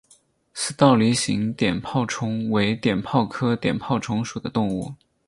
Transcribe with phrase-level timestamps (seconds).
[0.51, 4.95] 似倒梨形碘泡虫为碘泡科碘泡虫属的动物。